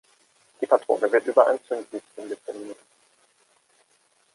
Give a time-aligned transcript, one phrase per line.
[0.59, 2.77] Die Patrone wird über ein Zündhütchen gezündet.